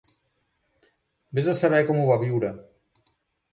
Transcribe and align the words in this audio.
Ves 1.39 1.51
a 1.53 1.55
saber 1.61 1.83
com 1.91 2.01
ho 2.01 2.09
va 2.11 2.19
viure. 2.25 2.53